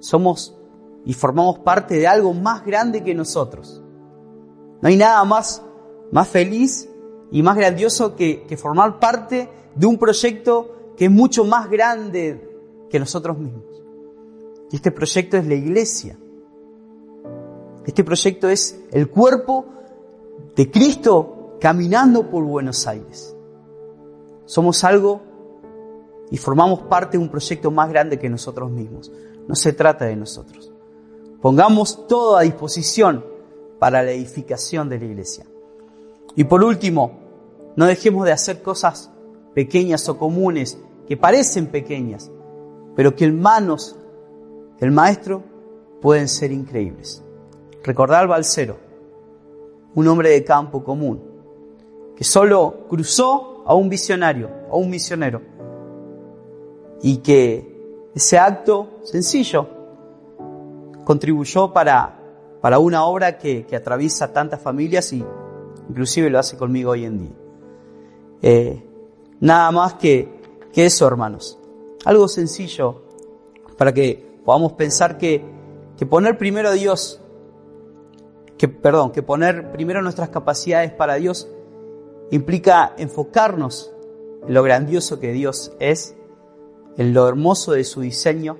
Somos 0.00 0.58
y 1.04 1.12
formamos 1.14 1.60
parte 1.60 1.94
de 1.94 2.08
algo 2.08 2.34
más 2.34 2.66
grande 2.66 3.04
que 3.04 3.14
nosotros. 3.14 3.80
No 4.82 4.88
hay 4.88 4.96
nada 4.96 5.24
más, 5.24 5.62
más 6.10 6.26
feliz 6.26 6.88
y 7.30 7.40
más 7.44 7.56
grandioso 7.56 8.16
que, 8.16 8.42
que 8.48 8.56
formar 8.56 8.98
parte 8.98 9.48
de 9.76 9.86
un 9.86 9.96
proyecto 9.96 10.94
que 10.96 11.04
es 11.04 11.10
mucho 11.12 11.44
más 11.44 11.70
grande 11.70 12.50
que 12.90 12.98
nosotros 12.98 13.38
mismos. 13.38 13.62
Este 14.72 14.90
proyecto 14.90 15.36
es 15.36 15.46
la 15.46 15.54
iglesia. 15.54 16.18
Este 17.86 18.02
proyecto 18.02 18.48
es 18.48 18.76
el 18.90 19.08
cuerpo 19.08 19.66
de 20.56 20.68
Cristo 20.68 21.33
caminando 21.64 22.28
por 22.28 22.44
Buenos 22.44 22.86
Aires. 22.86 23.34
Somos 24.44 24.84
algo 24.84 25.22
y 26.30 26.36
formamos 26.36 26.82
parte 26.82 27.16
de 27.16 27.24
un 27.24 27.30
proyecto 27.30 27.70
más 27.70 27.88
grande 27.88 28.18
que 28.18 28.28
nosotros 28.28 28.70
mismos. 28.70 29.10
No 29.48 29.54
se 29.54 29.72
trata 29.72 30.04
de 30.04 30.14
nosotros. 30.14 30.70
Pongamos 31.40 32.06
todo 32.06 32.36
a 32.36 32.42
disposición 32.42 33.24
para 33.78 34.02
la 34.02 34.10
edificación 34.10 34.90
de 34.90 34.98
la 34.98 35.06
iglesia. 35.06 35.46
Y 36.36 36.44
por 36.44 36.62
último, 36.62 37.20
no 37.76 37.86
dejemos 37.86 38.26
de 38.26 38.32
hacer 38.32 38.60
cosas 38.60 39.10
pequeñas 39.54 40.06
o 40.10 40.18
comunes 40.18 40.76
que 41.08 41.16
parecen 41.16 41.68
pequeñas, 41.68 42.30
pero 42.94 43.16
que 43.16 43.24
en 43.24 43.40
manos 43.40 43.96
del 44.78 44.90
maestro 44.90 45.42
pueden 46.02 46.28
ser 46.28 46.52
increíbles. 46.52 47.24
Recordar 47.82 48.20
al 48.20 48.28
balsero, 48.28 48.76
un 49.94 50.06
hombre 50.08 50.28
de 50.28 50.44
campo 50.44 50.84
común, 50.84 51.32
que 52.16 52.24
solo 52.24 52.86
cruzó 52.88 53.62
a 53.66 53.74
un 53.74 53.88
visionario, 53.88 54.50
a 54.70 54.76
un 54.76 54.90
misionero. 54.90 55.40
Y 57.02 57.18
que 57.18 58.10
ese 58.14 58.38
acto 58.38 59.00
sencillo 59.02 59.68
contribuyó 61.04 61.72
para, 61.72 62.18
para 62.60 62.78
una 62.78 63.04
obra 63.04 63.38
que, 63.38 63.66
atraviesa 63.74 64.32
tantas 64.32 64.60
familias 64.60 65.12
y 65.12 65.24
inclusive 65.88 66.30
lo 66.30 66.38
hace 66.38 66.56
conmigo 66.56 66.92
hoy 66.92 67.04
en 67.04 67.18
día. 67.18 67.32
Eh, 68.42 68.82
nada 69.40 69.70
más 69.70 69.94
que, 69.94 70.28
que 70.72 70.86
eso, 70.86 71.06
hermanos. 71.06 71.58
Algo 72.04 72.28
sencillo 72.28 73.02
para 73.76 73.92
que 73.92 74.38
podamos 74.44 74.72
pensar 74.74 75.18
que, 75.18 75.44
que 75.96 76.06
poner 76.06 76.38
primero 76.38 76.68
a 76.68 76.72
Dios, 76.72 77.20
que, 78.56 78.68
perdón, 78.68 79.10
que 79.10 79.22
poner 79.22 79.72
primero 79.72 80.02
nuestras 80.02 80.28
capacidades 80.28 80.92
para 80.92 81.14
Dios 81.14 81.48
implica 82.30 82.94
enfocarnos 82.98 83.92
en 84.46 84.54
lo 84.54 84.62
grandioso 84.62 85.20
que 85.20 85.32
Dios 85.32 85.72
es, 85.80 86.14
en 86.96 87.14
lo 87.14 87.28
hermoso 87.28 87.72
de 87.72 87.84
su 87.84 88.00
diseño, 88.00 88.58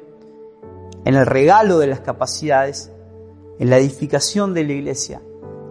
en 1.05 1.15
el 1.15 1.27
regalo 1.27 1.79
de 1.79 1.87
las 1.87 2.01
capacidades, 2.01 2.91
en 3.59 3.71
la 3.71 3.79
edificación 3.79 4.55
de 4.55 4.65
la 4.65 4.73
iglesia 4.73 5.23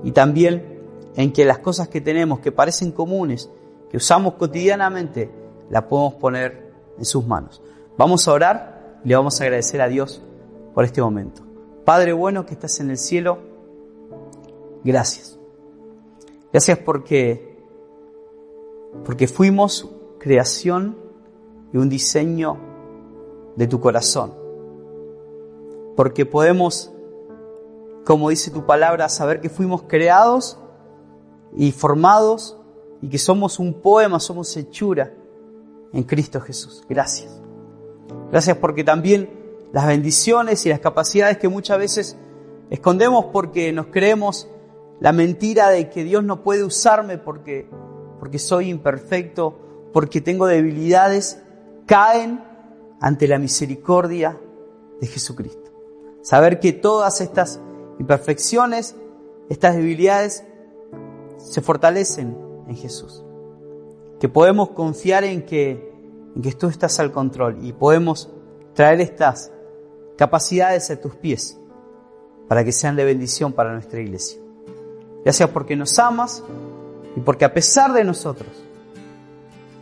y 0.04 0.12
también 0.12 0.82
en 1.16 1.32
que 1.32 1.46
las 1.46 1.60
cosas 1.60 1.88
que 1.88 2.02
tenemos 2.02 2.40
que 2.40 2.52
parecen 2.52 2.92
comunes, 2.92 3.50
que 3.90 3.98
usamos 3.98 4.36
cotidianamente, 4.36 5.30
las 5.70 5.84
podemos 5.84 6.16
poner 6.16 6.72
en 6.98 7.06
sus 7.06 7.26
manos. 7.26 7.62
Vamos 7.98 8.28
a 8.28 8.34
orar 8.34 9.00
y 9.04 9.10
le 9.10 9.16
vamos 9.16 9.40
a 9.40 9.44
agradecer 9.44 9.82
a 9.82 9.88
Dios 9.88 10.22
por 10.74 10.86
este 10.86 11.02
momento. 11.02 11.44
Padre 11.86 12.14
bueno 12.14 12.46
que 12.46 12.54
estás 12.54 12.80
en 12.80 12.90
el 12.90 12.98
cielo, 12.98 13.40
gracias. 14.84 15.40
Gracias 16.52 16.78
porque, 16.80 17.53
porque 19.06 19.28
fuimos 19.28 19.90
creación 20.20 20.98
y 21.74 21.78
un 21.78 21.90
diseño 21.90 22.58
de 23.56 23.68
tu 23.68 23.80
corazón. 23.80 24.34
Porque 25.96 26.26
podemos, 26.26 26.92
como 28.06 28.30
dice 28.30 28.52
tu 28.52 28.66
palabra, 28.66 29.10
saber 29.10 29.42
que 29.42 29.50
fuimos 29.50 29.84
creados 29.84 30.58
y 31.56 31.72
formados 31.72 32.58
y 33.02 33.10
que 33.10 33.18
somos 33.18 33.60
un 33.60 33.74
poema, 33.74 34.20
somos 34.20 34.56
hechura 34.56 35.14
en 35.92 36.04
Cristo 36.04 36.40
Jesús. 36.42 36.84
Gracias. 36.90 37.42
Gracias 38.32 38.58
porque 38.58 38.84
también 38.84 39.30
las 39.74 39.88
bendiciones 39.88 40.66
y 40.66 40.70
las 40.70 40.80
capacidades 40.80 41.38
que 41.38 41.50
muchas 41.50 41.78
veces 41.78 42.18
escondemos 42.70 43.26
porque 43.26 43.72
nos 43.72 43.88
creemos 43.88 44.48
la 45.00 45.12
mentira 45.12 45.70
de 45.70 45.90
que 45.90 46.04
Dios 46.04 46.24
no 46.24 46.44
puede 46.44 46.64
usarme 46.64 47.18
porque, 47.18 47.68
porque 48.24 48.40
soy 48.40 48.70
imperfecto, 48.70 49.54
porque 49.92 50.22
tengo 50.22 50.48
debilidades, 50.48 51.42
caen 51.86 52.42
ante 53.02 53.28
la 53.28 53.38
misericordia 53.38 54.40
de 55.02 55.08
Jesucristo. 55.08 55.70
Saber 56.22 56.62
que 56.62 56.72
todas 56.72 57.20
estas 57.20 57.60
imperfecciones, 58.00 58.96
estas 59.50 59.76
debilidades, 59.76 60.46
se 61.38 61.60
fortalecen 61.60 62.38
en 62.70 62.78
Jesús. 62.78 63.26
Que 64.22 64.30
podemos 64.30 64.70
confiar 64.70 65.26
en 65.26 65.46
que, 65.46 65.94
en 66.34 66.42
que 66.42 66.54
tú 66.54 66.68
estás 66.68 67.02
al 67.02 67.12
control 67.12 67.58
y 67.62 67.74
podemos 67.74 68.30
traer 68.74 69.02
estas 69.02 69.52
capacidades 70.18 70.90
a 70.92 71.02
tus 71.02 71.14
pies 71.18 71.60
para 72.48 72.64
que 72.64 72.72
sean 72.72 72.96
de 72.96 73.04
bendición 73.04 73.52
para 73.52 73.74
nuestra 73.74 74.00
iglesia. 74.00 74.40
Gracias 75.26 75.50
porque 75.50 75.76
nos 75.76 76.00
amas 76.00 76.42
y 77.16 77.20
porque 77.22 77.46
a 77.46 77.54
pesar 77.54 77.94
de 77.94 78.04
nosotros, 78.04 78.50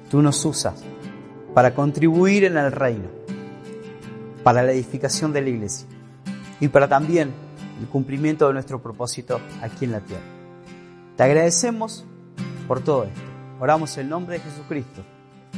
tú 0.10 0.22
nos 0.22 0.44
usas 0.46 0.84
para 1.54 1.74
contribuir 1.74 2.44
en 2.44 2.58
el 2.58 2.72
reino, 2.72 3.10
para 4.44 4.64
la 4.64 4.72
edificación 4.72 5.34
de 5.34 5.42
la 5.42 5.50
iglesia 5.50 5.88
y 6.60 6.68
para 6.68 6.88
también 6.88 7.32
el 7.80 7.88
cumplimiento 7.88 8.48
de 8.48 8.54
nuestro 8.54 8.82
propósito 8.82 9.40
aquí 9.62 9.86
en 9.86 9.92
la 9.92 10.02
tierra. 10.02 10.24
Te 11.16 11.24
agradecemos 11.24 12.06
por 12.68 12.82
todo 12.82 13.06
esto. 13.06 13.22
Oramos 13.60 13.98
en 13.98 14.10
nombre 14.10 14.40
de 14.40 14.44
Jesucristo, 14.44 15.04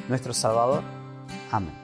nuestro 0.09 0.33
Salvador. 0.33 0.83
Amén. 1.51 1.82